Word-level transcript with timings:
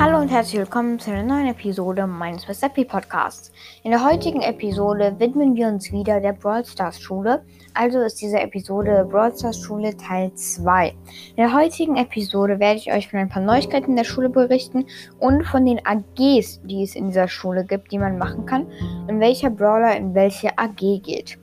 Hallo 0.00 0.18
und 0.18 0.28
herzlich 0.28 0.58
willkommen 0.58 0.98
zu 0.98 1.10
einer 1.10 1.22
neuen 1.22 1.48
Episode 1.48 2.06
meines 2.06 2.48
Mr. 2.48 2.70
P 2.70 2.86
Podcasts. 2.86 3.52
In 3.82 3.90
der 3.90 4.02
heutigen 4.02 4.40
Episode 4.40 5.14
widmen 5.18 5.54
wir 5.54 5.68
uns 5.68 5.92
wieder 5.92 6.22
der 6.22 6.32
Brawl 6.32 6.64
Stars 6.64 6.98
Schule. 6.98 7.44
Also 7.74 8.00
ist 8.00 8.22
diese 8.22 8.40
Episode 8.40 9.06
Brawl 9.10 9.36
Stars 9.36 9.60
Schule 9.60 9.94
Teil 9.94 10.32
2. 10.32 10.88
In 10.88 10.96
der 11.36 11.52
heutigen 11.52 11.98
Episode 11.98 12.58
werde 12.58 12.78
ich 12.78 12.90
euch 12.90 13.10
von 13.10 13.18
ein 13.18 13.28
paar 13.28 13.42
Neuigkeiten 13.42 13.94
der 13.94 14.04
Schule 14.04 14.30
berichten 14.30 14.86
und 15.18 15.44
von 15.44 15.66
den 15.66 15.84
AGs, 15.84 16.62
die 16.64 16.82
es 16.82 16.96
in 16.96 17.08
dieser 17.08 17.28
Schule 17.28 17.66
gibt, 17.66 17.92
die 17.92 17.98
man 17.98 18.16
machen 18.16 18.46
kann 18.46 18.68
und 19.06 19.20
welcher 19.20 19.50
Brawler 19.50 19.94
in 19.98 20.14
welche 20.14 20.58
AG 20.58 21.02
geht. 21.02 21.38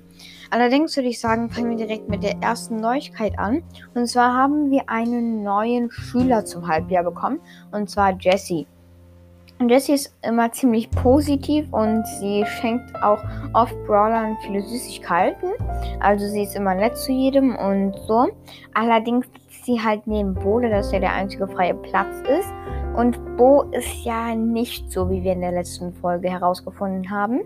Allerdings 0.49 0.95
würde 0.95 1.09
ich 1.09 1.19
sagen, 1.19 1.49
fangen 1.49 1.69
wir 1.71 1.77
direkt 1.77 2.09
mit 2.09 2.23
der 2.23 2.37
ersten 2.41 2.77
Neuigkeit 2.77 3.37
an. 3.37 3.63
Und 3.93 4.07
zwar 4.07 4.33
haben 4.33 4.71
wir 4.71 4.89
einen 4.89 5.43
neuen 5.43 5.91
Schüler 5.91 6.45
zum 6.45 6.67
Halbjahr 6.67 7.03
bekommen. 7.03 7.39
Und 7.71 7.89
zwar 7.89 8.17
Jessie. 8.19 8.67
Und 9.59 9.69
Jessie 9.69 9.93
ist 9.93 10.15
immer 10.21 10.51
ziemlich 10.51 10.89
positiv 10.91 11.73
und 11.73 12.05
sie 12.19 12.45
schenkt 12.45 12.95
auch 13.01 13.23
oft 13.53 13.75
Brawlern 13.87 14.37
viele 14.45 14.61
Süßigkeiten. 14.61 15.49
Also 15.99 16.27
sie 16.27 16.43
ist 16.43 16.55
immer 16.55 16.75
nett 16.75 16.95
zu 16.95 17.11
jedem 17.11 17.55
und 17.55 17.95
so. 18.07 18.27
Allerdings 18.75 19.25
sitzt 19.25 19.65
sie 19.65 19.81
halt 19.81 20.05
neben 20.05 20.35
Bode, 20.35 20.69
dass 20.69 20.93
er 20.93 20.99
der 20.99 21.13
einzige 21.13 21.47
freie 21.47 21.73
Platz 21.73 22.15
ist. 22.29 22.53
Und 22.97 23.37
Bo 23.37 23.61
ist 23.73 24.03
ja 24.03 24.33
nicht 24.33 24.91
so, 24.91 25.07
wie 25.11 25.23
wir 25.23 25.33
in 25.33 25.41
der 25.41 25.51
letzten 25.51 25.93
Folge 25.93 26.31
herausgefunden 26.31 27.11
haben. 27.11 27.41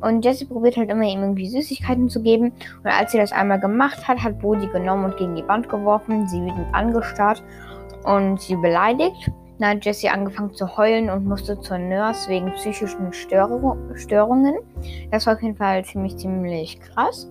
Und 0.00 0.24
Jessie 0.24 0.46
probiert 0.46 0.76
halt 0.76 0.90
immer 0.90 1.04
ihm 1.04 1.20
irgendwie 1.20 1.48
Süßigkeiten 1.48 2.08
zu 2.08 2.20
geben. 2.20 2.52
Und 2.82 2.90
als 2.90 3.12
sie 3.12 3.18
das 3.18 3.30
einmal 3.30 3.60
gemacht 3.60 4.08
hat, 4.08 4.18
hat 4.18 4.40
Bo 4.40 4.56
die 4.56 4.66
genommen 4.66 5.04
und 5.04 5.16
gegen 5.16 5.36
die 5.36 5.46
Wand 5.46 5.68
geworfen, 5.68 6.26
sie 6.26 6.40
wütend 6.40 6.66
angestarrt 6.74 7.40
und 8.02 8.40
sie 8.40 8.56
beleidigt. 8.56 9.30
Dann 9.60 9.76
hat 9.76 9.84
Jessie 9.84 10.08
angefangen 10.08 10.52
zu 10.54 10.76
heulen 10.76 11.08
und 11.08 11.24
musste 11.24 11.60
zur 11.60 11.78
Nurse 11.78 12.28
wegen 12.28 12.52
psychischen 12.54 13.12
Stör 13.12 13.76
Störungen. 13.94 14.56
Das 15.12 15.24
war 15.28 15.34
auf 15.34 15.42
jeden 15.42 15.56
Fall 15.56 15.84
ziemlich, 15.84 16.16
ziemlich 16.16 16.80
krass. 16.80 17.30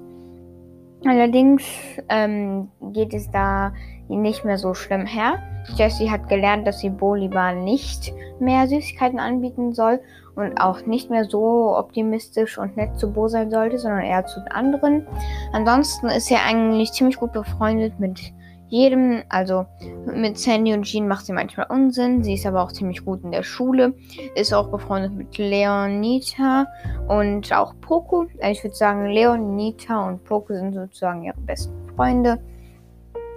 Allerdings 1.06 1.64
ähm, 2.08 2.70
geht 2.94 3.14
es 3.14 3.30
da 3.32 3.74
nicht 4.08 4.46
mehr 4.46 4.58
so 4.58 4.74
schlimm 4.74 5.06
her. 5.06 5.40
Jessie 5.76 6.12
hat 6.12 6.30
gelernt, 6.30 6.68
dass 6.68 6.80
sie 6.80 6.90
Bo 6.90 7.16
lieber 7.16 7.54
nicht 7.54 8.14
mehr 8.40 8.68
Süßigkeiten 8.68 9.20
anbieten 9.20 9.74
soll 9.74 10.00
und 10.36 10.60
auch 10.60 10.86
nicht 10.86 11.10
mehr 11.10 11.26
so 11.26 11.76
optimistisch 11.76 12.58
und 12.58 12.78
nett 12.78 12.98
zu 13.00 13.12
Bo 13.12 13.28
sein 13.28 13.50
sollte, 13.50 13.80
sondern 13.80 14.02
eher 14.02 14.26
zu 14.26 14.40
anderen. 14.52 15.08
Ansonsten 15.54 16.08
ist 16.08 16.28
sie 16.28 16.36
eigentlich 16.36 16.92
ziemlich 16.92 17.18
gut 17.18 17.34
befreundet 17.34 18.00
mit 18.00 18.34
jedem. 18.68 19.24
Also 19.30 19.66
mit 20.06 20.38
Sandy 20.38 20.74
und 20.74 20.84
Jean 20.84 21.08
macht 21.08 21.26
sie 21.26 21.34
manchmal 21.34 21.68
Unsinn. 21.70 22.24
Sie 22.24 22.34
ist 22.34 22.46
aber 22.46 22.62
auch 22.62 22.72
ziemlich 22.72 23.04
gut 23.06 23.24
in 23.24 23.32
der 23.32 23.44
Schule. 23.44 23.94
Ist 24.36 24.54
auch 24.54 24.70
befreundet 24.70 25.14
mit 25.14 25.38
Leonita 25.38 26.68
und 27.08 27.52
auch 27.54 27.74
Poco. 27.82 28.28
Also 28.42 28.52
ich 28.52 28.64
würde 28.64 28.76
sagen, 28.76 29.06
Leonita 29.08 30.08
und 30.08 30.24
Poco 30.24 30.54
sind 30.54 30.74
sozusagen 30.74 31.24
ihre 31.24 31.40
besten 31.42 31.74
Freunde. 31.96 32.40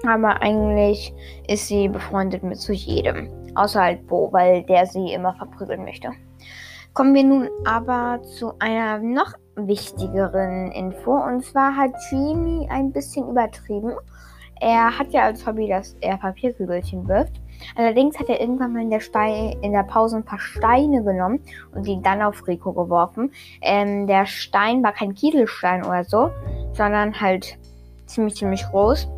Aber 0.07 0.41
eigentlich 0.43 1.13
ist 1.49 1.69
sie 1.69 1.89
befreundet 1.89 2.43
mit 2.43 2.59
zu 2.59 2.73
jedem. 2.73 3.29
Außer 3.55 3.83
halt 3.83 4.07
Bo, 4.07 4.33
weil 4.33 4.63
der 4.65 4.87
sie 4.87 5.13
immer 5.13 5.35
verprügeln 5.35 5.85
möchte. 5.85 6.13
Kommen 6.95 7.15
wir 7.15 7.25
nun 7.25 7.49
aber 7.65 8.23
zu 8.23 8.53
einer 8.59 8.99
noch 8.99 9.35
wichtigeren 9.57 10.73
Info. 10.73 11.13
Und 11.13 11.45
zwar 11.45 11.77
hat 11.77 11.93
Genie 12.11 12.69
ein 12.71 12.93
bisschen 12.93 13.29
übertrieben. 13.29 13.93
Er 14.61 14.99
hat 14.99 15.13
ja 15.13 15.25
als 15.25 15.47
Hobby, 15.47 15.69
dass 15.69 15.97
er 16.01 16.17
Papierkügelchen 16.17 17.07
wirft. 17.07 17.41
Allerdings 17.77 18.19
hat 18.19 18.29
er 18.29 18.41
irgendwann 18.41 18.73
mal 18.73 18.83
in 18.83 18.91
der, 18.91 19.01
Stein, 19.01 19.57
in 19.63 19.73
der 19.73 19.83
Pause 19.83 20.17
ein 20.17 20.25
paar 20.25 20.39
Steine 20.39 21.03
genommen 21.03 21.41
und 21.75 21.87
die 21.87 22.01
dann 22.03 22.23
auf 22.23 22.47
Rico 22.47 22.73
geworfen. 22.73 23.33
Ähm, 23.61 24.07
der 24.07 24.27
Stein 24.27 24.83
war 24.83 24.93
kein 24.93 25.15
Kieselstein 25.15 25.85
oder 25.85 26.05
so, 26.05 26.31
sondern 26.73 27.21
halt 27.21 27.59
ziemlich, 28.07 28.37
ziemlich 28.37 28.65
groß 28.65 29.09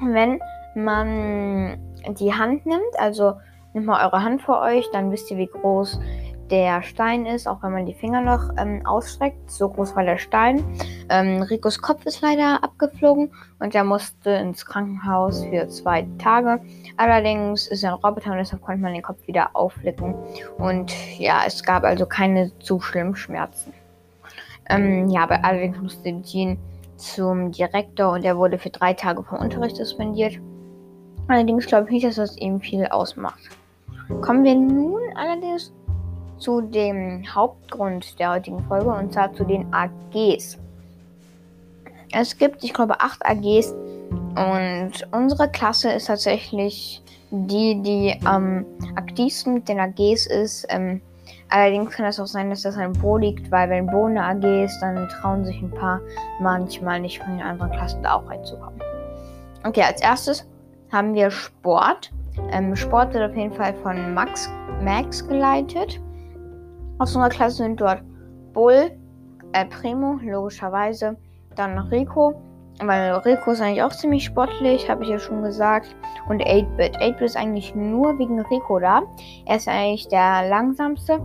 wenn 0.00 0.40
man 0.74 1.78
die 2.18 2.32
Hand 2.32 2.66
nimmt, 2.66 2.98
also 2.98 3.34
nehmt 3.74 3.86
mal 3.86 4.04
eure 4.04 4.22
Hand 4.22 4.42
vor 4.42 4.60
euch, 4.60 4.88
dann 4.92 5.10
wisst 5.10 5.30
ihr, 5.30 5.36
wie 5.36 5.46
groß 5.46 6.00
der 6.50 6.82
Stein 6.82 7.26
ist, 7.26 7.46
auch 7.46 7.62
wenn 7.62 7.72
man 7.72 7.86
die 7.86 7.94
Finger 7.94 8.20
noch 8.20 8.50
ähm, 8.58 8.84
ausstreckt. 8.84 9.50
So 9.50 9.68
groß 9.68 9.94
war 9.94 10.04
der 10.04 10.18
Stein. 10.18 10.62
Ähm, 11.08 11.42
Ricos 11.42 11.80
Kopf 11.80 12.04
ist 12.06 12.20
leider 12.22 12.62
abgeflogen 12.62 13.30
und 13.60 13.74
er 13.74 13.84
musste 13.84 14.30
ins 14.30 14.66
Krankenhaus 14.66 15.44
für 15.44 15.68
zwei 15.68 16.06
Tage. 16.18 16.60
Allerdings 16.96 17.68
ist 17.68 17.84
er 17.84 17.90
ein 17.90 18.00
Roboter 18.00 18.32
und 18.32 18.38
deshalb 18.38 18.62
konnte 18.62 18.82
man 18.82 18.92
den 18.92 19.02
Kopf 19.02 19.26
wieder 19.26 19.50
auflicken. 19.54 20.14
Und 20.58 20.92
ja, 21.18 21.42
es 21.46 21.62
gab 21.62 21.84
also 21.84 22.06
keine 22.06 22.50
zu 22.58 22.80
schlimmen 22.80 23.14
Schmerzen. 23.14 23.72
Ähm, 24.68 25.08
ja, 25.08 25.22
aber 25.22 25.44
allerdings 25.44 25.80
musste 25.80 26.22
Jean 26.22 26.58
zum 27.00 27.50
Direktor 27.50 28.12
und 28.12 28.24
er 28.24 28.36
wurde 28.36 28.58
für 28.58 28.70
drei 28.70 28.94
Tage 28.94 29.22
vom 29.22 29.38
Unterricht 29.38 29.76
suspendiert. 29.76 30.38
Allerdings 31.28 31.66
glaube 31.66 31.86
ich 31.86 31.92
nicht, 31.92 32.06
dass 32.06 32.16
das 32.16 32.36
ihm 32.36 32.60
viel 32.60 32.86
ausmacht. 32.86 33.40
Kommen 34.20 34.44
wir 34.44 34.54
nun 34.54 35.00
allerdings 35.14 35.72
zu 36.38 36.60
dem 36.60 37.22
Hauptgrund 37.34 38.18
der 38.18 38.32
heutigen 38.32 38.64
Folge 38.64 38.90
und 38.90 39.12
zwar 39.12 39.32
zu 39.32 39.44
den 39.44 39.72
AGs. 39.72 40.58
Es 42.12 42.36
gibt, 42.36 42.64
ich 42.64 42.74
glaube, 42.74 43.00
acht 43.00 43.24
AGs 43.24 43.72
und 44.10 44.92
unsere 45.12 45.48
Klasse 45.48 45.92
ist 45.92 46.06
tatsächlich 46.06 47.02
die, 47.30 47.80
die 47.82 48.18
am 48.24 48.64
aktivsten 48.96 49.54
mit 49.54 49.68
den 49.68 49.78
AGs 49.78 50.26
ist. 50.26 50.66
Ähm, 50.68 51.00
Allerdings 51.50 51.90
kann 51.90 52.06
es 52.06 52.20
auch 52.20 52.26
sein, 52.26 52.48
dass 52.48 52.62
das 52.62 52.76
an 52.76 52.92
Bo 52.92 53.16
liegt, 53.16 53.50
weil 53.50 53.68
wenn 53.70 53.86
Bo 53.86 54.04
eine 54.04 54.22
AG 54.22 54.64
ist, 54.64 54.78
dann 54.80 55.08
trauen 55.08 55.44
sich 55.44 55.60
ein 55.60 55.70
paar 55.70 56.00
manchmal 56.38 57.00
nicht 57.00 57.18
von 57.18 57.36
den 57.36 57.44
anderen 57.44 57.72
Klassen 57.72 58.02
da 58.02 58.14
auch 58.14 58.28
reinzukommen. 58.28 58.80
Okay, 59.64 59.82
als 59.82 60.00
erstes 60.00 60.48
haben 60.92 61.12
wir 61.12 61.30
Sport. 61.30 62.12
Ähm, 62.52 62.76
Sport 62.76 63.14
wird 63.14 63.30
auf 63.30 63.36
jeden 63.36 63.52
Fall 63.52 63.74
von 63.82 64.14
Max, 64.14 64.48
Max 64.82 65.26
geleitet. 65.26 66.00
Aus 66.98 67.16
unserer 67.16 67.30
Klasse 67.30 67.56
sind 67.56 67.80
dort 67.80 68.02
Bull, 68.52 68.92
äh, 69.52 69.66
Primo, 69.66 70.20
logischerweise, 70.22 71.16
dann 71.56 71.78
Rico, 71.78 72.40
weil 72.82 73.12
Rico 73.12 73.50
ist 73.50 73.60
eigentlich 73.60 73.82
auch 73.82 73.92
ziemlich 73.92 74.24
sportlich, 74.24 74.88
habe 74.88 75.02
ich 75.02 75.10
ja 75.10 75.18
schon 75.18 75.42
gesagt. 75.42 75.94
Und 76.28 76.42
8-Bit. 76.42 76.96
8-Bit 76.96 77.20
ist 77.20 77.36
eigentlich 77.36 77.74
nur 77.74 78.18
wegen 78.18 78.40
Rico 78.40 78.78
da. 78.78 79.02
Er 79.46 79.56
ist 79.56 79.68
eigentlich 79.68 80.08
der 80.08 80.48
langsamste. 80.48 81.20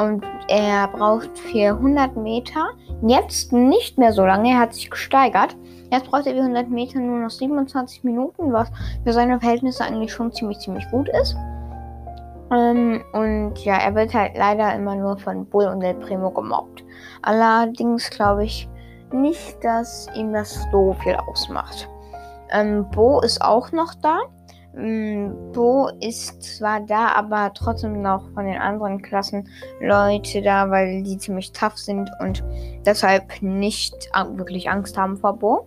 Und 0.00 0.24
er 0.48 0.88
braucht 0.88 1.38
400 1.38 2.16
Meter. 2.16 2.70
Jetzt 3.02 3.52
nicht 3.52 3.98
mehr 3.98 4.12
so 4.12 4.24
lange. 4.24 4.50
Er 4.50 4.60
hat 4.60 4.74
sich 4.74 4.90
gesteigert. 4.90 5.56
Jetzt 5.90 6.10
braucht 6.10 6.26
er 6.26 6.32
400 6.32 6.70
Meter 6.70 7.00
nur 7.00 7.18
noch 7.18 7.30
27 7.30 8.04
Minuten, 8.04 8.52
was 8.52 8.70
für 9.04 9.12
seine 9.12 9.40
Verhältnisse 9.40 9.84
eigentlich 9.84 10.12
schon 10.12 10.32
ziemlich, 10.32 10.58
ziemlich 10.60 10.88
gut 10.90 11.08
ist. 11.20 11.36
Ähm, 12.52 13.02
und 13.12 13.58
ja, 13.64 13.76
er 13.76 13.94
wird 13.94 14.14
halt 14.14 14.36
leider 14.36 14.74
immer 14.74 14.96
nur 14.96 15.18
von 15.18 15.44
Bull 15.46 15.66
und 15.66 15.82
El 15.82 15.94
Primo 15.94 16.30
gemobbt. 16.30 16.84
Allerdings 17.22 18.08
glaube 18.10 18.44
ich, 18.44 18.68
nicht, 19.12 19.62
dass 19.62 20.08
ihm 20.14 20.32
das 20.32 20.66
so 20.70 20.94
viel 21.02 21.16
ausmacht. 21.16 21.88
Ähm, 22.52 22.88
Bo 22.90 23.20
ist 23.20 23.42
auch 23.42 23.70
noch 23.72 23.94
da. 23.94 24.18
Ähm, 24.76 25.34
Bo 25.52 25.90
ist 26.00 26.42
zwar 26.42 26.80
da, 26.80 27.08
aber 27.08 27.52
trotzdem 27.54 28.02
noch 28.02 28.30
von 28.32 28.44
den 28.44 28.58
anderen 28.58 29.02
Klassen 29.02 29.48
Leute 29.80 30.42
da, 30.42 30.70
weil 30.70 31.02
die 31.02 31.18
ziemlich 31.18 31.52
tough 31.52 31.78
sind 31.78 32.10
und 32.20 32.44
deshalb 32.84 33.42
nicht 33.42 33.94
wirklich 34.34 34.70
Angst 34.70 34.96
haben 34.96 35.18
vor 35.18 35.38
Bo. 35.38 35.66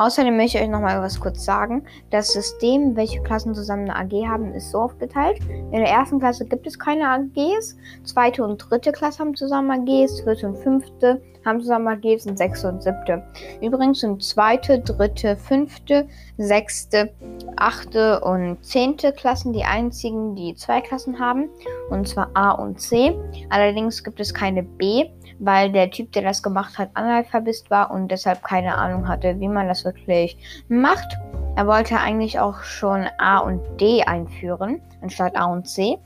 Außerdem 0.00 0.34
möchte 0.34 0.56
ich 0.56 0.64
euch 0.64 0.70
noch 0.70 0.80
mal 0.80 1.02
was 1.02 1.20
kurz 1.20 1.44
sagen. 1.44 1.84
Das 2.08 2.32
System, 2.32 2.96
welche 2.96 3.22
Klassen 3.22 3.54
zusammen 3.54 3.90
eine 3.90 4.10
AG 4.10 4.26
haben, 4.26 4.54
ist 4.54 4.70
so 4.70 4.78
aufgeteilt. 4.78 5.38
In 5.46 5.72
der 5.72 5.90
ersten 5.90 6.18
Klasse 6.18 6.46
gibt 6.46 6.66
es 6.66 6.78
keine 6.78 7.06
AGs. 7.06 7.76
Zweite 8.04 8.42
und 8.42 8.56
dritte 8.56 8.92
Klasse 8.92 9.18
haben 9.18 9.34
zusammen 9.34 9.70
AGs. 9.70 10.22
Vierte 10.22 10.48
und 10.48 10.56
fünfte 10.56 11.20
haben 11.44 11.60
zusammen 11.60 11.88
AGs 11.88 12.26
und 12.26 12.36
sechste 12.36 12.68
und 12.68 12.82
siebte. 12.82 13.22
Übrigens 13.60 14.00
sind 14.00 14.22
zweite, 14.22 14.78
dritte, 14.78 15.36
fünfte, 15.36 16.06
sechste, 16.36 17.12
achte 17.56 18.20
und 18.20 18.64
zehnte 18.64 19.12
Klassen 19.12 19.52
die 19.52 19.64
einzigen, 19.64 20.34
die 20.34 20.54
zwei 20.54 20.80
Klassen 20.80 21.18
haben. 21.18 21.48
Und 21.90 22.08
zwar 22.08 22.30
A 22.34 22.52
und 22.52 22.80
C. 22.80 23.16
Allerdings 23.48 24.02
gibt 24.04 24.20
es 24.20 24.34
keine 24.34 24.62
B 24.62 25.10
weil 25.40 25.72
der 25.72 25.90
Typ, 25.90 26.12
der 26.12 26.22
das 26.22 26.42
gemacht 26.42 26.78
hat, 26.78 26.90
Analphabet 26.94 27.64
war 27.70 27.90
und 27.90 28.08
deshalb 28.08 28.42
keine 28.42 28.76
Ahnung 28.76 29.08
hatte, 29.08 29.40
wie 29.40 29.48
man 29.48 29.66
das 29.66 29.84
wirklich 29.84 30.36
macht. 30.68 31.16
Er 31.56 31.66
wollte 31.66 31.98
eigentlich 31.98 32.38
auch 32.38 32.62
schon 32.62 33.08
A 33.18 33.38
und 33.38 33.60
D 33.80 34.02
einführen, 34.02 34.80
anstatt 35.00 35.36
A 35.36 35.46
und 35.46 35.66
C. 35.66 35.98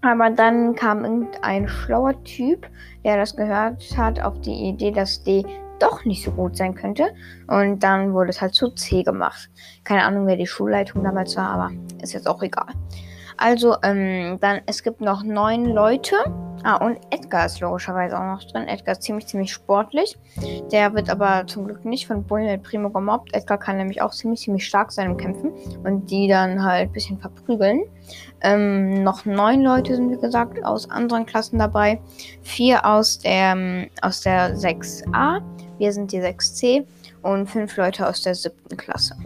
Aber 0.00 0.30
dann 0.30 0.74
kam 0.74 1.04
irgendein 1.04 1.68
schlauer 1.68 2.22
Typ, 2.24 2.68
der 3.04 3.16
das 3.16 3.34
gehört 3.34 3.82
hat, 3.96 4.20
auf 4.20 4.40
die 4.40 4.68
Idee, 4.68 4.92
dass 4.92 5.22
D 5.22 5.44
doch 5.80 6.04
nicht 6.04 6.24
so 6.24 6.30
gut 6.30 6.56
sein 6.56 6.74
könnte. 6.74 7.08
Und 7.46 7.82
dann 7.82 8.12
wurde 8.12 8.30
es 8.30 8.40
halt 8.40 8.54
zu 8.54 8.70
C 8.70 9.02
gemacht. 9.02 9.50
Keine 9.84 10.04
Ahnung, 10.04 10.26
wer 10.26 10.36
die 10.36 10.46
Schulleitung 10.46 11.02
damals 11.02 11.36
war, 11.36 11.50
aber 11.50 11.70
ist 12.02 12.12
jetzt 12.12 12.28
auch 12.28 12.42
egal. 12.42 12.68
Also, 13.36 13.76
ähm, 13.82 14.38
dann, 14.40 14.60
es 14.66 14.82
gibt 14.82 15.00
noch 15.00 15.22
neun 15.22 15.66
Leute. 15.66 16.16
Ah, 16.64 16.76
und 16.84 16.98
Edgar 17.10 17.46
ist 17.46 17.60
logischerweise 17.60 18.18
auch 18.18 18.24
noch 18.24 18.44
drin. 18.44 18.68
Edgar 18.68 18.92
ist 18.92 19.02
ziemlich, 19.02 19.26
ziemlich 19.26 19.52
sportlich. 19.52 20.16
Der 20.72 20.94
wird 20.94 21.10
aber 21.10 21.46
zum 21.46 21.66
Glück 21.66 21.84
nicht 21.84 22.06
von 22.06 22.24
Bullen 22.24 22.62
Primo 22.62 22.90
gemobbt. 22.90 23.34
Edgar 23.34 23.58
kann 23.58 23.76
nämlich 23.76 24.02
auch 24.02 24.12
ziemlich, 24.12 24.40
ziemlich 24.40 24.66
stark 24.66 24.92
sein 24.92 25.10
im 25.10 25.16
Kämpfen 25.16 25.52
und 25.84 26.10
die 26.10 26.28
dann 26.28 26.62
halt 26.64 26.88
ein 26.88 26.92
bisschen 26.92 27.18
verprügeln. 27.18 27.82
Ähm, 28.40 29.02
noch 29.02 29.24
neun 29.24 29.62
Leute 29.62 29.94
sind, 29.96 30.10
wie 30.10 30.20
gesagt, 30.20 30.64
aus 30.64 30.90
anderen 30.90 31.26
Klassen 31.26 31.58
dabei. 31.58 32.00
Vier 32.42 32.84
aus 32.84 33.18
der, 33.18 33.52
ähm, 33.52 33.90
aus 34.02 34.20
der 34.20 34.56
6a. 34.56 35.40
Wir 35.78 35.92
sind 35.92 36.12
die 36.12 36.20
6c. 36.20 36.86
Und 37.22 37.50
fünf 37.50 37.76
Leute 37.76 38.08
aus 38.08 38.22
der 38.22 38.34
siebten 38.34 38.76
Klasse. 38.76 39.16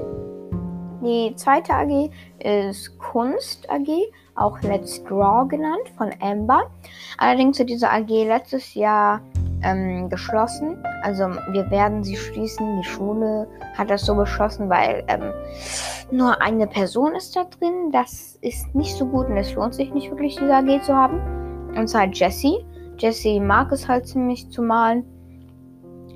Die 1.02 1.34
zweite 1.34 1.75
AG 1.75 2.10
ist 2.38 2.96
Kunst 2.99 3.69
AG, 3.69 3.88
auch 4.37 4.60
Let's 4.62 5.02
Draw 5.02 5.49
genannt, 5.49 5.88
von 5.96 6.12
Amber. 6.20 6.70
Allerdings 7.19 7.58
wird 7.58 7.70
diese 7.70 7.90
AG 7.90 8.08
letztes 8.08 8.75
Jahr 8.75 9.20
ähm, 9.64 10.08
geschlossen. 10.08 10.78
Also 11.02 11.25
wir 11.50 11.69
werden 11.70 12.04
sie 12.04 12.16
schließen. 12.16 12.81
Die 12.81 12.88
Schule 12.88 13.49
hat 13.76 13.90
das 13.90 14.06
so 14.06 14.14
beschlossen, 14.14 14.69
weil 14.69 15.04
ähm, 15.08 15.32
nur 16.12 16.40
eine 16.40 16.69
Person 16.69 17.16
ist 17.16 17.34
da 17.34 17.44
drin. 17.44 17.90
Das 17.90 18.38
ist 18.40 18.72
nicht 18.75 18.96
so 18.96 19.06
gut 19.06 19.26
und 19.26 19.37
es 19.37 19.54
lohnt 19.54 19.75
sich 19.75 19.93
nicht 19.93 20.08
wirklich, 20.08 20.37
diese 20.37 20.54
AG 20.54 20.82
zu 20.82 20.94
haben. 20.94 21.20
Und 21.76 21.88
zwar 21.88 22.06
Jessie. 22.06 22.64
Jessie 22.99 23.40
mag 23.40 23.72
es 23.72 23.88
halt 23.88 24.06
ziemlich 24.06 24.49
zu 24.50 24.62
malen. 24.62 25.04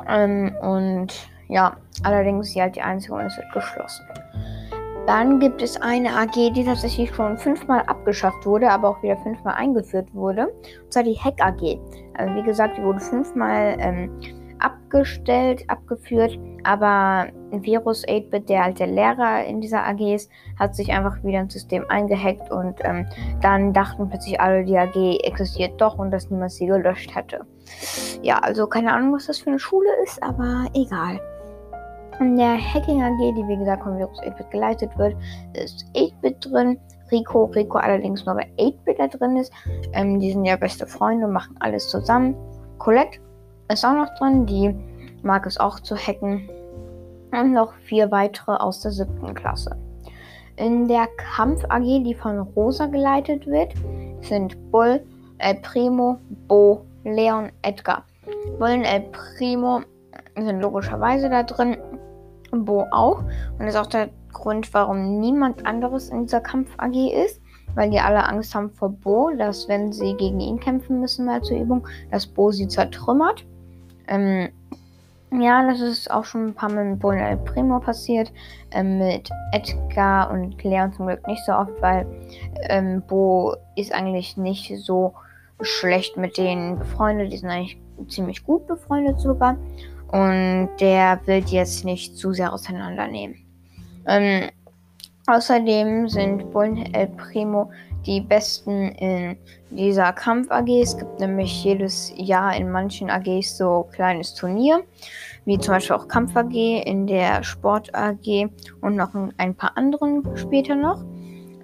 Ähm, 0.09 0.55
und 0.63 1.09
ja, 1.49 1.77
allerdings 2.05 2.53
sie 2.53 2.63
halt 2.63 2.77
die 2.77 2.83
einzige 2.83 3.15
und 3.15 3.23
es 3.23 3.37
wird 3.37 3.53
geschlossen. 3.53 4.05
Dann 5.07 5.39
gibt 5.39 5.63
es 5.63 5.81
eine 5.81 6.17
AG, 6.17 6.53
die 6.53 6.65
tatsächlich 6.65 7.15
schon 7.15 7.39
fünfmal 7.39 7.83
abgeschafft 7.83 8.45
wurde, 8.45 8.69
aber 8.69 8.89
auch 8.89 9.03
wieder 9.05 9.17
fünfmal 9.19 9.55
eingeführt 9.55 10.13
wurde. 10.13 10.49
Und 10.49 10.93
zwar 10.93 11.05
die 11.05 11.15
Hack 11.17 11.41
AG. 11.41 11.79
Also 12.15 12.35
wie 12.35 12.43
gesagt, 12.43 12.77
die 12.77 12.83
wurde 12.83 12.99
fünfmal 12.99 13.77
ähm, 13.79 14.11
abgestellt, 14.59 15.63
abgeführt, 15.69 16.37
aber 16.65 17.27
Virus 17.53 18.05
8-Bit, 18.09 18.49
der 18.49 18.73
der 18.73 18.89
Lehrer 18.89 19.45
in 19.45 19.61
dieser 19.61 19.87
AG 19.87 20.01
ist, 20.01 20.31
hat 20.59 20.75
sich 20.75 20.91
einfach 20.91 21.23
wieder 21.23 21.41
ins 21.41 21.53
System 21.53 21.85
eingehackt 21.89 22.51
und 22.51 22.75
ähm, 22.83 23.07
dann 23.41 23.73
dachten 23.73 24.09
plötzlich 24.09 24.41
alle, 24.41 24.65
die 24.65 24.77
AG 24.77 25.21
existiert 25.25 25.81
doch 25.81 25.99
und 25.99 26.11
dass 26.11 26.31
niemand 26.31 26.51
sie 26.51 26.67
gelöscht 26.67 27.15
hätte. 27.15 27.47
Ja, 28.23 28.39
also 28.39 28.67
keine 28.67 28.93
Ahnung, 28.93 29.15
was 29.15 29.27
das 29.27 29.39
für 29.39 29.51
eine 29.51 29.61
Schule 29.61 29.91
ist, 30.03 30.21
aber 30.21 30.67
egal. 30.75 31.21
In 32.19 32.37
der 32.37 32.57
Hacking 32.57 33.03
AG, 33.03 33.19
die 33.19 33.47
wie 33.47 33.57
gesagt 33.59 33.83
von 33.83 33.99
Virus 33.99 34.21
8-Bit 34.23 34.51
geleitet 34.51 34.97
wird, 34.97 35.17
ist 35.53 35.85
8-Bit 35.95 36.37
drin. 36.41 36.79
Rico, 37.11 37.45
Rico 37.45 37.79
allerdings 37.79 38.25
nur 38.25 38.35
bei 38.37 38.49
8-Bit 38.59 38.99
da 38.99 39.07
drin 39.07 39.37
ist. 39.37 39.53
Ähm, 39.93 40.19
die 40.19 40.33
sind 40.33 40.45
ja 40.45 40.57
beste 40.57 40.87
Freunde 40.87 41.27
und 41.27 41.33
machen 41.33 41.55
alles 41.61 41.89
zusammen. 41.89 42.35
Colette 42.79 43.19
ist 43.71 43.85
auch 43.85 43.93
noch 43.93 44.15
drin, 44.19 44.47
die 44.47 44.75
mag 45.23 45.47
es 45.47 45.59
auch 45.59 45.79
zu 45.81 45.95
hacken. 45.95 46.49
Und 47.33 47.53
noch 47.53 47.75
vier 47.85 48.11
weitere 48.11 48.53
aus 48.53 48.81
der 48.81 48.93
siebten 48.93 49.35
Klasse. 49.35 49.77
In 50.57 50.89
der 50.89 51.07
Kampf 51.19 51.65
AG, 51.69 51.83
die 51.83 52.15
von 52.15 52.39
Rosa 52.39 52.87
geleitet 52.87 53.47
wird, 53.47 53.75
sind 54.23 54.57
Bull, 54.71 55.05
El 55.39 55.57
Primo, 55.57 56.19
Bo, 56.49 56.81
Leon, 57.05 57.51
Edgar. 57.61 58.05
Bull 58.59 58.71
und 58.71 58.85
El 58.85 59.03
Primo 59.13 59.83
sind 60.35 60.61
logischerweise 60.61 61.29
da 61.29 61.43
drin. 61.43 61.77
Bo 62.51 62.87
auch. 62.91 63.21
Und 63.21 63.61
das 63.61 63.75
ist 63.75 63.77
auch 63.77 63.87
der 63.87 64.11
Grund, 64.33 64.73
warum 64.75 65.21
niemand 65.21 65.67
anderes 65.67 66.11
in 66.11 66.23
dieser 66.23 66.41
Kampf 66.41 66.71
AG 66.79 66.95
ist. 67.25 67.41
Weil 67.75 67.91
die 67.91 68.01
alle 68.01 68.27
Angst 68.27 68.55
haben 68.55 68.71
vor 68.71 68.91
Bo, 68.91 69.31
dass 69.37 69.69
wenn 69.69 69.93
sie 69.93 70.15
gegen 70.15 70.41
ihn 70.41 70.59
kämpfen 70.59 71.01
müssen 71.01 71.27
mal 71.27 71.43
zur 71.43 71.59
Übung, 71.59 71.87
dass 72.11 72.27
Bo 72.27 72.51
sie 72.51 72.69
zertrümmert. 72.69 73.45
Ähm, 74.09 74.49
ja, 75.33 75.67
das 75.69 75.81
ist 75.81 76.11
auch 76.11 76.25
schon 76.25 76.47
ein 76.47 76.55
paar 76.55 76.71
Mal 76.71 76.85
mit 76.85 77.01
Bo 77.01 77.09
und 77.09 77.19
El 77.19 77.37
Primo 77.37 77.81
passiert. 77.81 78.33
Ähm, 78.71 78.99
mit 78.99 79.29
Edgar 79.53 80.31
und 80.31 80.63
Leon 80.63 80.93
zum 80.93 81.07
Glück 81.07 81.27
nicht 81.27 81.45
so 81.45 81.53
oft, 81.53 81.73
weil 81.83 82.07
ähm, 82.69 83.03
Bo 83.07 83.55
ist 83.75 83.93
eigentlich 83.93 84.37
nicht 84.37 84.73
so 84.79 85.15
schlecht 85.61 86.17
mit 86.17 86.39
denen 86.39 86.79
befreundet. 86.79 87.33
Die 87.33 87.39
sind 87.39 87.51
eigentlich 87.51 87.79
ziemlich 88.09 88.45
gut 88.45 88.67
befreundet 88.67 89.21
sogar. 89.21 89.57
Und 90.13 90.71
der 90.81 91.21
will 91.27 91.43
jetzt 91.47 91.85
nicht 91.85 92.17
zu 92.17 92.33
sehr 92.33 92.53
auseinandernehmen. 92.53 93.37
Ähm, 94.07 94.51
außerdem 95.27 96.09
sind 96.09 96.51
Bullen 96.53 96.95
El 96.95 97.09
Primo 97.09 97.71
die 98.07 98.21
besten 98.21 98.93
in 98.93 99.37
dieser 99.71 100.13
Kampf 100.13 100.51
AG. 100.51 100.69
Es 100.69 100.97
gibt 100.97 101.19
nämlich 101.19 101.65
jedes 101.65 102.13
Jahr 102.17 102.57
in 102.57 102.71
manchen 102.71 103.11
AGs 103.11 103.59
so 103.59 103.85
ein 103.85 103.93
kleines 103.93 104.35
Turnier, 104.35 104.85
wie 105.45 105.59
zum 105.59 105.75
Beispiel 105.75 105.97
auch 105.97 106.09
Kampf 106.09 106.37
AG, 106.37 106.53
in 106.53 107.07
der 107.07 107.43
Sport 107.43 107.93
AG 107.95 108.49
und 108.81 108.97
noch 108.97 109.11
ein 109.37 109.55
paar 109.55 109.77
anderen 109.77 110.23
später 110.37 110.77
noch. 110.77 111.05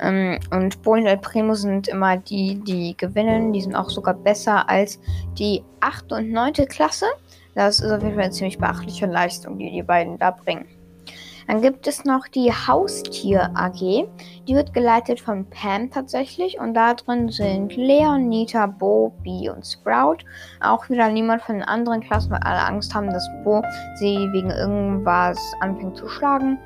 Ähm, 0.01 0.39
und 0.51 0.83
Bullen 0.83 1.07
El 1.07 1.19
Primo 1.19 1.55
sind 1.55 1.89
immer 1.89 2.17
die, 2.17 2.57
die 2.65 2.97
gewinnen. 2.97 3.53
Die 3.53 3.61
sind 3.61 3.77
auch 3.77 3.89
sogar 3.89 4.15
besser 4.15 4.69
als 4.69 4.99
die 5.39 5.63
8. 5.81 6.13
und 6.13 6.33
9. 6.33 6.55
Klasse. 6.69 7.07
Das 7.55 7.81
ist 7.81 7.91
auf 7.91 8.03
jeden 8.03 8.15
Fall 8.15 8.25
eine 8.25 8.33
ziemlich 8.33 8.59
beachtliche 8.59 9.07
Leistung, 9.07 9.59
die 9.59 9.71
die 9.71 9.83
beiden 9.83 10.19
da 10.19 10.31
bringen. 10.31 10.67
Dann 11.49 11.61
gibt 11.61 11.87
es 11.87 12.05
noch 12.05 12.29
die 12.29 12.53
Haustier 12.53 13.51
AG. 13.55 14.07
Die 14.47 14.55
wird 14.55 14.73
geleitet 14.73 15.21
von 15.21 15.45
Pam 15.47 15.91
tatsächlich. 15.91 16.59
Und 16.59 16.75
da 16.75 16.95
drin 16.95 17.29
sind 17.29 17.77
Leon, 17.77 18.29
Nita, 18.29 18.67
Bo, 18.67 19.13
Bee 19.23 19.51
und 19.51 19.67
Sprout. 19.67 20.19
Auch 20.61 20.89
wieder 20.89 21.09
niemand 21.09 21.43
von 21.43 21.57
den 21.57 21.65
anderen 21.65 22.01
Klassen, 22.01 22.31
weil 22.31 22.41
alle 22.41 22.65
Angst 22.65 22.95
haben, 22.95 23.11
dass 23.11 23.29
Bo 23.45 23.63
sie 23.97 24.29
wegen 24.33 24.51
irgendwas 24.51 25.39
anfängt 25.61 25.97
zu 25.97 26.09
schlagen. 26.09 26.59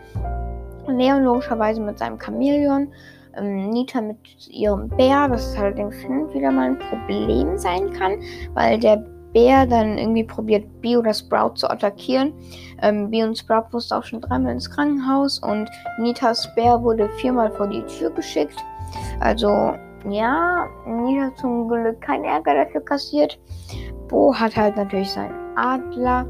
Leon 0.87 1.25
logischerweise 1.25 1.81
mit 1.81 1.99
seinem 1.99 2.21
Chamäleon. 2.21 2.93
Ähm, 3.37 3.71
Nita 3.71 4.00
mit 4.00 4.19
ihrem 4.49 4.89
Bär, 4.89 5.29
was 5.31 5.56
allerdings 5.56 5.97
hin 5.97 6.32
wieder 6.32 6.50
mal 6.50 6.71
ein 6.71 6.79
Problem 6.79 7.59
sein 7.59 7.93
kann, 7.93 8.21
weil 8.55 8.79
der 8.79 9.05
Bär 9.37 9.67
dann 9.67 9.99
irgendwie 9.99 10.25
probiert, 10.25 10.65
Bee 10.81 10.97
oder 10.97 11.12
Sprout 11.12 11.56
zu 11.56 11.69
attackieren. 11.71 12.33
Ähm, 12.81 13.11
Bee 13.11 13.23
und 13.23 13.37
Sprout 13.37 13.67
musste 13.71 13.94
auch 13.94 14.03
schon 14.03 14.23
dreimal 14.23 14.53
ins 14.53 14.71
Krankenhaus 14.71 15.41
und 15.41 15.69
Nitas 15.99 16.55
Bär 16.55 16.83
wurde 16.83 17.11
viermal 17.19 17.50
vor 17.50 17.69
die 17.69 17.83
Tür 17.83 18.08
geschickt. 18.08 18.56
Also, 19.20 19.75
ja, 20.08 20.67
Nita 20.87 21.34
zum 21.34 21.69
Glück 21.69 22.01
kein 22.01 22.25
Ärger 22.25 22.65
dafür 22.65 22.81
kassiert. 22.81 23.39
Bo 24.08 24.34
hat 24.34 24.56
halt 24.56 24.75
natürlich 24.79 25.10
seinen 25.10 25.34
Adler, 25.55 26.25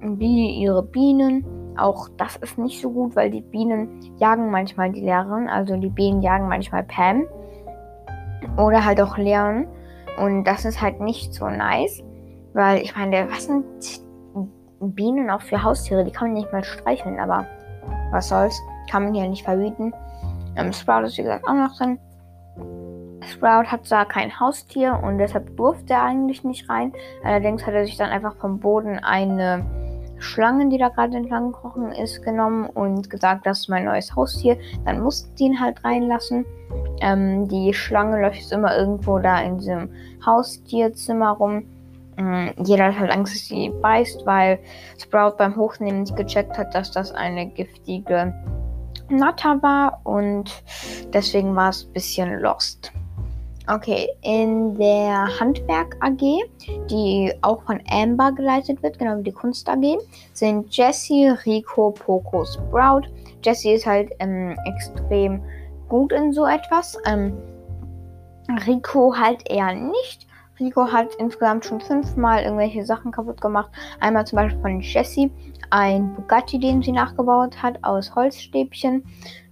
Bee 0.00 0.58
ihre 0.58 0.82
Bienen. 0.82 1.46
Auch 1.76 2.08
das 2.16 2.34
ist 2.38 2.58
nicht 2.58 2.82
so 2.82 2.90
gut, 2.90 3.14
weil 3.14 3.30
die 3.30 3.42
Bienen 3.42 4.00
jagen 4.18 4.50
manchmal 4.50 4.90
die 4.90 5.02
Lehrerin. 5.02 5.48
Also 5.48 5.76
die 5.76 5.88
Bienen 5.88 6.20
jagen 6.20 6.48
manchmal 6.48 6.82
Pam. 6.82 7.28
Oder 8.58 8.84
halt 8.84 9.00
auch 9.00 9.16
Leon. 9.18 9.68
Und 10.18 10.42
das 10.42 10.64
ist 10.64 10.82
halt 10.82 11.00
nicht 11.00 11.32
so 11.32 11.48
nice. 11.48 12.02
Weil 12.54 12.82
ich 12.82 12.96
meine, 12.96 13.28
was 13.30 13.44
sind 13.44 13.64
Bienen 14.80 15.28
auch 15.30 15.42
für 15.42 15.62
Haustiere? 15.62 16.04
Die 16.04 16.10
kann 16.10 16.28
man 16.28 16.34
nicht 16.34 16.52
mal 16.52 16.64
streicheln, 16.64 17.20
aber 17.20 17.46
was 18.10 18.28
soll's? 18.28 18.58
Kann 18.90 19.04
man 19.04 19.14
ja 19.14 19.26
nicht 19.28 19.44
verbieten. 19.44 19.92
Ähm, 20.56 20.72
Sprout 20.72 21.02
ist 21.02 21.18
wie 21.18 21.22
gesagt 21.22 21.46
auch 21.46 21.54
noch 21.54 21.76
drin. 21.76 21.98
Sprout 23.22 23.66
hat 23.66 23.86
zwar 23.86 24.06
kein 24.06 24.38
Haustier 24.38 25.00
und 25.02 25.18
deshalb 25.18 25.56
durfte 25.56 25.94
er 25.94 26.02
eigentlich 26.02 26.44
nicht 26.44 26.68
rein. 26.68 26.92
Allerdings 27.24 27.66
hat 27.66 27.74
er 27.74 27.86
sich 27.86 27.96
dann 27.96 28.10
einfach 28.10 28.36
vom 28.36 28.60
Boden 28.60 28.98
eine 28.98 29.64
Schlange, 30.18 30.68
die 30.68 30.78
da 30.78 30.88
gerade 30.88 31.16
entlang 31.16 31.52
gekrochen 31.52 31.92
ist, 31.92 32.22
genommen 32.22 32.66
und 32.66 33.10
gesagt, 33.10 33.46
das 33.46 33.60
ist 33.60 33.68
mein 33.68 33.84
neues 33.84 34.14
Haustier. 34.14 34.58
Dann 34.84 35.00
mussten 35.00 35.36
sie 35.36 35.44
ihn 35.44 35.60
halt 35.60 35.84
reinlassen. 35.84 36.44
Ähm, 37.00 37.48
die 37.48 37.74
Schlange 37.74 38.20
läuft 38.20 38.36
jetzt 38.36 38.52
immer 38.52 38.76
irgendwo 38.76 39.18
da 39.18 39.40
in 39.40 39.58
diesem 39.58 39.90
Haustierzimmer 40.24 41.30
rum. 41.30 41.64
Mm, 42.16 42.48
jeder 42.64 42.86
hat 42.86 42.98
halt 42.98 43.10
Angst, 43.10 43.34
dass 43.34 43.46
sie 43.46 43.70
beißt, 43.82 44.24
weil 44.26 44.58
Sprout 44.98 45.36
beim 45.36 45.56
Hochnehmen 45.56 46.02
nicht 46.02 46.16
gecheckt 46.16 46.56
hat, 46.56 46.74
dass 46.74 46.90
das 46.90 47.12
eine 47.12 47.46
giftige 47.46 48.34
Natter 49.08 49.62
war 49.62 50.00
und 50.04 50.62
deswegen 51.12 51.54
war 51.56 51.70
es 51.70 51.84
ein 51.84 51.92
bisschen 51.92 52.40
lost. 52.40 52.92
Okay, 53.66 54.08
in 54.20 54.76
der 54.76 55.26
Handwerk 55.40 55.96
AG, 56.00 56.20
die 56.90 57.32
auch 57.40 57.62
von 57.62 57.80
Amber 57.90 58.30
geleitet 58.32 58.82
wird, 58.82 58.98
genau 58.98 59.18
wie 59.18 59.22
die 59.22 59.32
Kunst 59.32 59.66
AG, 59.70 59.98
sind 60.34 60.76
Jessie, 60.76 61.28
Rico, 61.46 61.90
Poco, 61.92 62.44
Sprout. 62.44 63.08
Jessie 63.42 63.72
ist 63.72 63.86
halt 63.86 64.10
ähm, 64.18 64.54
extrem 64.66 65.42
gut 65.88 66.12
in 66.12 66.34
so 66.34 66.44
etwas. 66.44 66.98
Ähm, 67.06 67.38
Rico 68.66 69.14
halt 69.16 69.48
eher 69.50 69.72
nicht 69.74 70.26
Rico 70.58 70.86
hat 70.92 71.14
insgesamt 71.18 71.64
schon 71.64 71.80
fünfmal 71.80 72.42
irgendwelche 72.44 72.84
Sachen 72.84 73.10
kaputt 73.10 73.40
gemacht. 73.40 73.70
Einmal 74.00 74.26
zum 74.26 74.36
Beispiel 74.36 74.60
von 74.60 74.80
Jessie 74.80 75.32
ein 75.70 76.14
Bugatti, 76.14 76.58
den 76.58 76.82
sie 76.82 76.92
nachgebaut 76.92 77.62
hat, 77.62 77.78
aus 77.82 78.14
Holzstäbchen. 78.14 79.04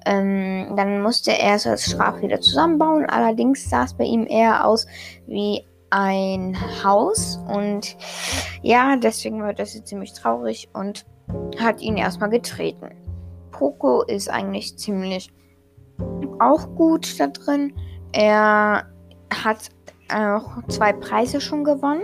Ähm, 0.07 0.75
dann 0.77 1.03
musste 1.03 1.37
er 1.37 1.57
es 1.57 1.67
als 1.67 1.87
Strafe 1.87 2.23
wieder 2.23 2.41
zusammenbauen. 2.41 3.07
Allerdings 3.07 3.69
sah 3.69 3.85
es 3.85 3.95
bei 3.95 4.05
ihm 4.05 4.27
eher 4.27 4.65
aus 4.67 4.87
wie 5.27 5.67
ein 5.91 6.57
Haus. 6.85 7.41
Und 7.49 7.97
ja, 8.63 8.97
deswegen 8.97 9.43
war 9.43 9.55
das 9.55 9.75
jetzt 9.75 9.89
ziemlich 9.89 10.13
traurig 10.13 10.69
und 10.73 11.05
hat 11.59 11.81
ihn 11.81 11.97
erstmal 11.97 12.31
getreten. 12.31 12.91
Poco 13.51 14.03
ist 14.03 14.31
eigentlich 14.31 14.79
ziemlich 14.79 15.33
auch 16.39 16.75
gut 16.75 17.19
da 17.21 17.27
drin. 17.29 17.75
Er 18.13 18.87
hat 19.33 19.71
auch 20.13 20.63
zwei 20.69 20.93
Preise 20.93 21.41
schon 21.41 21.65
gewonnen. 21.65 22.03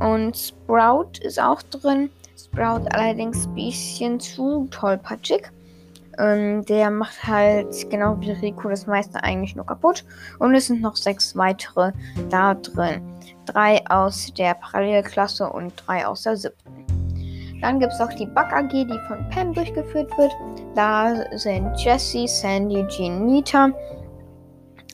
Und 0.00 0.36
Sprout 0.36 1.18
ist 1.20 1.40
auch 1.40 1.62
drin. 1.62 2.10
Sprout 2.36 2.86
allerdings 2.92 3.46
ein 3.46 3.54
bisschen 3.54 4.20
zu 4.20 4.68
tollpatschig. 4.70 5.50
Ähm, 6.18 6.64
der 6.64 6.90
macht 6.90 7.26
halt 7.26 7.88
genau 7.90 8.16
wie 8.20 8.32
Rico 8.32 8.68
das 8.68 8.86
meiste 8.86 9.22
eigentlich 9.22 9.54
nur 9.56 9.66
kaputt. 9.66 10.04
Und 10.38 10.54
es 10.54 10.66
sind 10.66 10.80
noch 10.80 10.96
sechs 10.96 11.36
weitere 11.36 11.92
da 12.28 12.54
drin. 12.54 13.02
Drei 13.46 13.80
aus 13.88 14.32
der 14.36 14.54
Parallelklasse 14.54 15.48
und 15.48 15.72
drei 15.86 16.06
aus 16.06 16.22
der 16.22 16.36
siebten. 16.36 16.84
Dann 17.60 17.80
gibt 17.80 17.92
es 17.92 18.00
auch 18.00 18.12
die 18.12 18.26
Bug 18.26 18.52
AG, 18.52 18.70
die 18.70 18.98
von 19.08 19.28
Pam 19.30 19.52
durchgeführt 19.52 20.16
wird. 20.16 20.32
Da 20.74 21.24
sind 21.36 21.74
Jessie, 21.76 22.28
Sandy, 22.28 22.86
Jean, 22.88 23.26
Nita. 23.26 23.70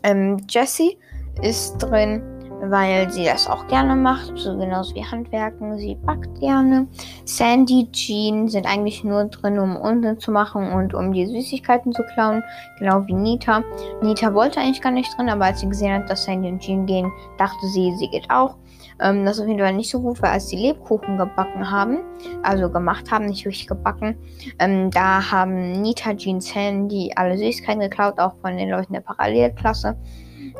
Ähm, 0.02 0.38
Jessie 0.48 0.98
ist 1.42 1.76
drin 1.78 2.22
weil 2.70 3.10
sie 3.10 3.24
das 3.24 3.48
auch 3.48 3.66
gerne 3.68 3.96
macht, 3.96 4.32
so 4.36 4.56
genauso 4.56 4.94
wie 4.94 5.04
Handwerken. 5.04 5.76
Sie 5.78 5.94
backt 5.94 6.40
gerne. 6.40 6.86
Sandy, 7.24 7.88
Jean 7.92 8.48
sind 8.48 8.66
eigentlich 8.66 9.04
nur 9.04 9.24
drin, 9.24 9.58
um 9.58 9.76
Unsinn 9.76 10.18
zu 10.18 10.30
machen 10.30 10.72
und 10.72 10.94
um 10.94 11.12
die 11.12 11.26
Süßigkeiten 11.26 11.92
zu 11.92 12.02
klauen, 12.14 12.42
genau 12.78 13.06
wie 13.06 13.14
Nita. 13.14 13.62
Nita 14.02 14.32
wollte 14.34 14.60
eigentlich 14.60 14.82
gar 14.82 14.92
nicht 14.92 15.16
drin, 15.16 15.28
aber 15.28 15.46
als 15.46 15.60
sie 15.60 15.68
gesehen 15.68 15.94
hat, 15.94 16.10
dass 16.10 16.24
Sandy 16.24 16.48
und 16.48 16.60
Jean 16.60 16.86
gehen, 16.86 17.10
dachte 17.38 17.66
sie, 17.68 17.94
sie 17.96 18.08
geht 18.08 18.30
auch. 18.30 18.56
Ähm, 19.00 19.24
das 19.24 19.36
ist 19.36 19.42
auf 19.42 19.48
jeden 19.48 19.60
Fall 19.60 19.72
nicht 19.72 19.90
so 19.90 20.00
gut, 20.00 20.22
weil 20.22 20.30
als 20.30 20.46
die 20.46 20.56
Lebkuchen 20.56 21.18
gebacken 21.18 21.70
haben, 21.70 21.98
also 22.42 22.70
gemacht 22.70 23.10
haben, 23.10 23.26
nicht 23.26 23.44
wirklich 23.44 23.66
gebacken, 23.66 24.16
ähm, 24.58 24.90
da 24.90 25.30
haben 25.30 25.82
Nita, 25.82 26.14
Jean, 26.14 26.40
Sandy 26.40 27.12
alle 27.16 27.36
Süßigkeiten 27.36 27.80
geklaut, 27.80 28.18
auch 28.18 28.34
von 28.40 28.56
den 28.56 28.70
Leuten 28.70 28.92
der 28.92 29.00
Parallelklasse. 29.00 29.96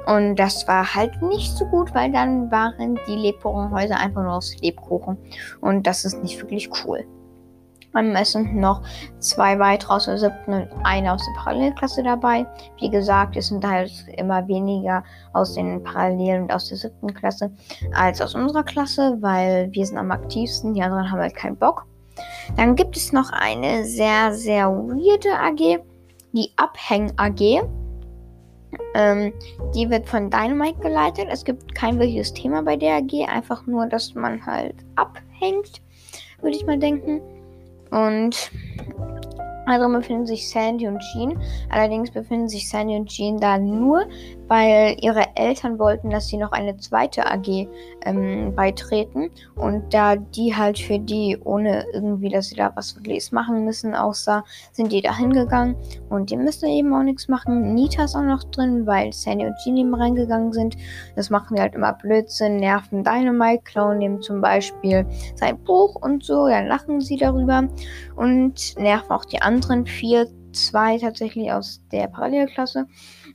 Und 0.06 0.36
das 0.36 0.68
war 0.68 0.94
halt 0.94 1.22
nicht 1.22 1.56
so 1.56 1.64
gut, 1.66 1.94
weil 1.94 2.12
dann 2.12 2.50
waren 2.50 2.98
die 3.08 3.16
Lebkuchenhäuser 3.16 3.96
einfach 3.96 4.22
nur 4.22 4.34
aus 4.34 4.54
Lebkuchen. 4.60 5.16
Und 5.60 5.86
das 5.86 6.04
ist 6.04 6.22
nicht 6.22 6.38
wirklich 6.40 6.70
cool. 6.84 7.04
Es 8.16 8.32
sind 8.32 8.56
noch 8.56 8.82
zwei 9.20 9.56
weitere 9.60 9.92
aus 9.92 10.06
der 10.06 10.18
siebten 10.18 10.52
und 10.52 10.68
eine 10.82 11.12
aus 11.12 11.24
der 11.24 11.40
Parallelklasse 11.40 12.02
dabei. 12.02 12.44
Wie 12.80 12.90
gesagt, 12.90 13.36
es 13.36 13.48
sind 13.48 13.64
halt 13.64 13.92
immer 14.16 14.48
weniger 14.48 15.04
aus 15.32 15.54
den 15.54 15.80
Parallelen 15.82 16.42
und 16.42 16.52
aus 16.52 16.68
der 16.68 16.76
siebten 16.76 17.14
Klasse 17.14 17.52
als 17.94 18.20
aus 18.20 18.34
unserer 18.34 18.64
Klasse, 18.64 19.16
weil 19.20 19.68
wir 19.70 19.86
sind 19.86 19.98
am 19.98 20.10
aktivsten, 20.10 20.74
die 20.74 20.82
anderen 20.82 21.10
haben 21.10 21.20
halt 21.20 21.36
keinen 21.36 21.56
Bock. 21.56 21.86
Dann 22.56 22.74
gibt 22.74 22.96
es 22.96 23.12
noch 23.12 23.30
eine 23.30 23.84
sehr, 23.84 24.32
sehr 24.32 24.68
weirde 24.70 25.38
AG, 25.38 25.84
die 26.32 26.50
Abhäng 26.56 27.12
AG. 27.16 27.62
Ähm, 28.94 29.32
die 29.74 29.88
wird 29.90 30.08
von 30.08 30.30
Dynamite 30.30 30.80
geleitet. 30.80 31.28
Es 31.30 31.44
gibt 31.44 31.74
kein 31.74 31.98
wirkliches 31.98 32.32
Thema 32.32 32.62
bei 32.62 32.76
der 32.76 32.96
AG, 32.96 33.28
einfach 33.28 33.66
nur, 33.66 33.86
dass 33.86 34.14
man 34.14 34.44
halt 34.44 34.76
abhängt, 34.96 35.82
würde 36.40 36.56
ich 36.56 36.66
mal 36.66 36.78
denken. 36.78 37.20
Und 37.90 38.50
also 39.66 39.88
befinden 39.88 40.26
sich 40.26 40.48
Sandy 40.48 40.86
und 40.86 41.00
Jean. 41.12 41.38
Allerdings 41.70 42.10
befinden 42.10 42.48
sich 42.48 42.68
Sandy 42.68 42.96
und 42.96 43.08
Jean 43.08 43.38
da 43.38 43.58
nur, 43.58 44.06
weil 44.48 44.96
ihre 45.00 45.24
Eltern 45.36 45.78
wollten, 45.78 46.10
dass 46.10 46.28
sie 46.28 46.36
noch 46.36 46.52
eine 46.52 46.76
zweite 46.76 47.26
AG 47.26 47.68
ähm, 48.04 48.54
beitreten. 48.54 49.30
Und 49.54 49.92
da 49.92 50.16
die 50.16 50.54
halt 50.54 50.78
für 50.78 50.98
die, 50.98 51.38
ohne 51.44 51.84
irgendwie, 51.92 52.28
dass 52.28 52.48
sie 52.48 52.56
da 52.56 52.72
was 52.74 52.96
wirklich 52.96 53.32
machen 53.32 53.64
müssen, 53.64 53.94
aussah, 53.94 54.44
sind 54.72 54.92
die 54.92 55.00
da 55.00 55.16
hingegangen. 55.16 55.76
Und 56.08 56.30
die 56.30 56.36
müssen 56.36 56.68
eben 56.68 56.94
auch 56.94 57.02
nichts 57.02 57.28
machen. 57.28 57.74
Nita 57.74 58.04
ist 58.04 58.16
auch 58.16 58.22
noch 58.22 58.44
drin, 58.44 58.86
weil 58.86 59.12
Sandy 59.12 59.46
und 59.46 59.54
eben 59.66 59.94
reingegangen 59.94 60.52
sind. 60.52 60.76
Das 61.16 61.30
machen 61.30 61.56
die 61.56 61.60
halt 61.60 61.74
immer 61.74 61.92
Blödsinn, 61.92 62.56
nerven 62.56 63.04
Dynamite, 63.04 63.62
klauen 63.64 64.00
dem 64.00 64.20
zum 64.20 64.40
Beispiel 64.40 65.06
sein 65.36 65.58
Buch 65.64 65.96
und 65.96 66.24
so. 66.24 66.48
Dann 66.48 66.66
lachen 66.66 67.00
sie 67.00 67.16
darüber 67.16 67.64
und 68.16 68.76
nerven 68.78 69.10
auch 69.10 69.24
die 69.24 69.40
anderen 69.40 69.86
vier. 69.86 70.26
Zwei 70.54 70.98
tatsächlich 70.98 71.52
aus 71.52 71.80
der 71.90 72.06
Parallelklasse 72.06 72.86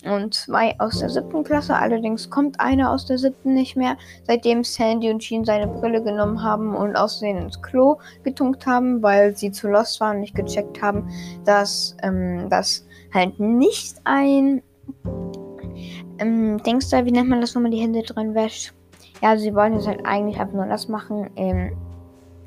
und 0.05 0.33
zwei 0.33 0.79
aus 0.79 0.99
der 0.99 1.09
siebten 1.09 1.43
Klasse. 1.43 1.75
Allerdings 1.75 2.29
kommt 2.29 2.59
einer 2.59 2.91
aus 2.91 3.05
der 3.05 3.17
siebten 3.17 3.53
nicht 3.53 3.75
mehr, 3.75 3.97
seitdem 4.23 4.63
Sandy 4.63 5.09
und 5.09 5.19
Jean 5.19 5.43
seine 5.43 5.67
Brille 5.67 6.01
genommen 6.01 6.41
haben 6.41 6.75
und 6.75 6.95
aussehen 6.95 7.37
ins 7.37 7.61
Klo 7.61 7.97
getunkt 8.23 8.65
haben, 8.65 9.03
weil 9.03 9.35
sie 9.35 9.51
zu 9.51 9.67
lost 9.67 9.99
waren 9.99 10.15
und 10.15 10.21
nicht 10.21 10.35
gecheckt 10.35 10.81
haben, 10.81 11.09
dass 11.43 11.95
ähm, 12.03 12.49
das 12.49 12.87
halt 13.13 13.39
nicht 13.39 13.97
ein 14.05 14.61
ähm, 16.19 16.61
Dings 16.63 16.91
wie 16.91 17.11
nennt 17.11 17.29
man 17.29 17.41
das, 17.41 17.55
wenn 17.55 17.63
man 17.63 17.71
die 17.71 17.81
Hände 17.81 18.01
drin 18.03 18.35
wäscht? 18.35 18.73
Ja, 19.21 19.37
sie 19.37 19.53
wollen 19.53 19.73
jetzt 19.73 19.87
halt 19.87 20.05
eigentlich 20.05 20.39
einfach 20.39 20.53
nur 20.55 20.67
das 20.67 20.87
machen, 20.87 21.29
ähm, 21.35 21.75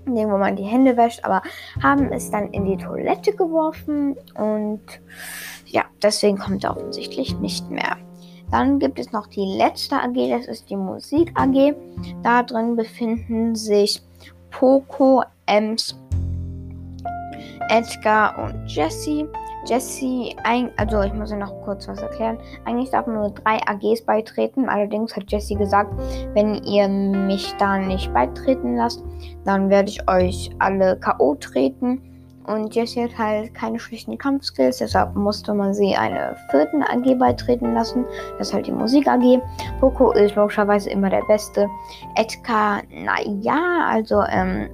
indem 0.07 0.31
man 0.31 0.57
die 0.57 0.65
Hände 0.65 0.97
wäscht, 0.97 1.25
aber 1.25 1.43
haben 1.83 2.13
es 2.13 2.31
dann 2.31 2.51
in 2.51 2.65
die 2.65 2.77
Toilette 2.77 3.33
geworfen 3.33 4.17
und 4.35 4.81
ja, 5.67 5.85
deswegen 6.03 6.39
kommt 6.39 6.65
er 6.65 6.77
offensichtlich 6.77 7.39
nicht 7.39 7.71
mehr. 7.71 7.97
Dann 8.51 8.79
gibt 8.79 8.99
es 8.99 9.13
noch 9.13 9.27
die 9.29 9.57
letzte 9.57 9.97
AG, 9.97 10.29
das 10.29 10.47
ist 10.47 10.69
die 10.69 10.77
Musik 10.77 11.33
AG. 11.35 11.75
Da 12.23 12.43
drin 12.43 12.77
befinden 12.77 13.55
sich 13.55 14.03
Poco, 14.51 15.23
Ems, 15.47 15.99
Edgar 17.71 18.39
und 18.45 18.67
Jesse. 18.67 19.27
Jesse, 19.65 20.35
also 20.77 21.03
ich 21.03 21.13
muss 21.13 21.31
ja 21.31 21.37
noch 21.37 21.63
kurz 21.63 21.87
was 21.87 22.03
erklären. 22.03 22.39
Eigentlich 22.65 22.91
darf 22.91 23.07
nur 23.07 23.31
drei 23.31 23.61
AGs 23.67 24.03
beitreten. 24.03 24.69
Allerdings 24.69 25.15
hat 25.15 25.31
Jesse 25.31 25.55
gesagt, 25.55 25.93
wenn 26.35 26.63
ihr 26.65 26.89
mich 26.89 27.55
da 27.59 27.79
nicht 27.79 28.13
beitreten 28.13 28.77
lasst, 28.77 29.05
dann 29.45 29.71
werde 29.71 29.89
ich 29.89 30.09
euch 30.09 30.51
alle 30.59 30.97
K.O. 30.99 31.37
treten. 31.37 32.03
Und 32.47 32.75
Jessie 32.75 33.05
hat 33.05 33.17
halt 33.17 33.55
keine 33.55 33.79
schlechten 33.79 34.19
Kampfskills, 34.19 34.79
deshalb 34.79 35.15
musste 35.15 35.55
man 35.55 35.75
sie 35.75 35.95
einer 35.95 36.35
vierten 36.51 36.83
AG 36.83 37.17
beitreten 37.17 37.75
lassen. 37.75 38.05
Das 38.39 38.49
ist 38.49 38.55
halt 38.55 38.67
die 38.67 38.73
Musik 38.73 39.07
AG. 39.07 39.41
Poco 39.79 40.11
ist 40.13 40.35
logischerweise 40.35 40.91
immer 40.91 41.09
der 41.09 41.23
Beste. 41.29 41.69
Edgar, 42.17 42.83
naja, 42.91 43.87
also 43.89 44.23
ähm, 44.29 44.69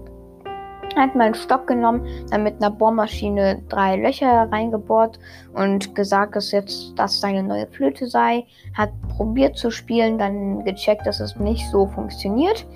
hat 0.99 1.15
mal 1.15 1.25
einen 1.25 1.35
Stock 1.35 1.67
genommen, 1.67 2.07
dann 2.31 2.43
mit 2.43 2.57
einer 2.57 2.71
Bohrmaschine 2.71 3.63
drei 3.69 3.97
Löcher 3.97 4.49
reingebohrt 4.51 5.19
und 5.55 5.95
gesagt, 5.95 6.37
dass 6.37 6.53
jetzt 6.53 6.93
das 6.97 7.21
seine 7.21 7.43
neue 7.43 7.67
Flöte 7.67 8.07
sei. 8.07 8.45
Hat 8.75 8.91
probiert 9.17 9.57
zu 9.57 9.71
spielen, 9.71 10.19
dann 10.19 10.65
gecheckt, 10.65 11.07
dass 11.07 11.21
es 11.21 11.37
nicht 11.37 11.69
so 11.71 11.87
funktioniert 11.87 12.67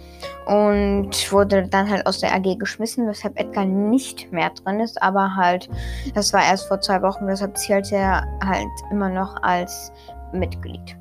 und 0.47 1.11
wurde 1.33 1.69
dann 1.69 1.89
halt 1.89 2.07
aus 2.07 2.21
der 2.21 2.35
AG 2.35 2.59
geschmissen, 2.59 3.07
weshalb 3.07 3.39
Edgar 3.39 3.65
nicht 3.65 4.33
mehr 4.33 4.51
drin 4.51 4.81
ist, 4.81 5.01
aber 5.03 5.37
halt, 5.37 5.69
das 6.15 6.33
war 6.33 6.43
erst 6.43 6.69
vor 6.69 6.81
zwei 6.81 7.01
Wochen, 7.03 7.27
deshalb 7.27 7.57
zählt 7.57 7.93
er 7.93 8.25
halt 8.45 8.69
immer 8.91 9.09
noch 9.09 9.41
als 9.43 9.93
Mitglied. 10.33 10.97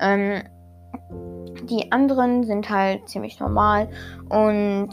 Ähm, 0.00 0.42
die 1.64 1.90
anderen 1.92 2.44
sind 2.44 2.70
halt 2.70 3.08
ziemlich 3.08 3.38
normal 3.38 3.88
und 4.28 4.90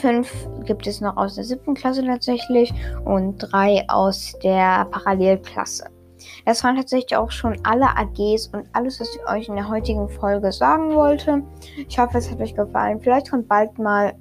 Fünf 0.00 0.48
gibt 0.64 0.86
es 0.86 1.00
noch 1.00 1.16
aus 1.16 1.36
der 1.36 1.44
siebten 1.44 1.74
Klasse 1.74 2.04
tatsächlich 2.04 2.72
und 3.04 3.38
drei 3.38 3.84
aus 3.88 4.34
der 4.42 4.84
Parallelklasse. 4.90 5.86
Das 6.44 6.62
waren 6.64 6.76
tatsächlich 6.76 7.16
auch 7.16 7.30
schon 7.30 7.56
alle 7.64 7.88
AGs 7.96 8.48
und 8.48 8.66
alles, 8.72 9.00
was 9.00 9.14
ich 9.14 9.28
euch 9.28 9.48
in 9.48 9.56
der 9.56 9.68
heutigen 9.68 10.08
Folge 10.08 10.52
sagen 10.52 10.94
wollte. 10.94 11.42
Ich 11.88 11.98
hoffe, 11.98 12.18
es 12.18 12.30
hat 12.30 12.40
euch 12.40 12.54
gefallen. 12.54 13.00
Vielleicht 13.00 13.30
kommt 13.30 13.48
bald 13.48 13.78
mal 13.78 14.14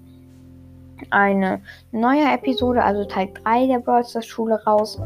eine 1.09 1.61
neue 1.91 2.23
Episode, 2.33 2.83
also 2.83 3.05
Teil 3.05 3.29
3 3.43 3.67
der 3.67 3.79
Brawl 3.79 4.03
Schule 4.21 4.63
raus. 4.65 4.99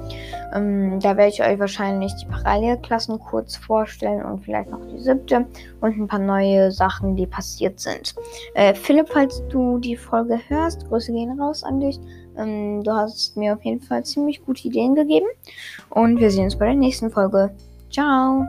Ähm, 0.53 0.99
da 0.99 1.17
werde 1.17 1.31
ich 1.31 1.41
euch 1.41 1.59
wahrscheinlich 1.59 2.13
die 2.15 2.25
Parallelklassen 2.25 3.19
kurz 3.19 3.55
vorstellen 3.55 4.23
und 4.23 4.43
vielleicht 4.43 4.69
noch 4.69 4.85
die 4.85 4.99
siebte 4.99 5.45
und 5.81 5.97
ein 5.97 6.07
paar 6.07 6.19
neue 6.19 6.71
Sachen, 6.71 7.15
die 7.15 7.27
passiert 7.27 7.79
sind. 7.79 8.15
Äh, 8.53 8.73
Philipp, 8.73 9.09
falls 9.09 9.43
du 9.49 9.77
die 9.79 9.95
Folge 9.95 10.39
hörst, 10.47 10.87
Grüße 10.89 11.11
gehen 11.11 11.39
raus 11.39 11.63
an 11.63 11.79
dich. 11.79 11.99
Ähm, 12.37 12.83
du 12.83 12.91
hast 12.91 13.35
mir 13.37 13.53
auf 13.53 13.63
jeden 13.63 13.81
Fall 13.81 14.03
ziemlich 14.03 14.45
gute 14.45 14.67
Ideen 14.67 14.95
gegeben 14.95 15.27
und 15.89 16.19
wir 16.19 16.31
sehen 16.31 16.45
uns 16.45 16.57
bei 16.57 16.65
der 16.65 16.75
nächsten 16.75 17.09
Folge. 17.09 17.51
Ciao! 17.91 18.45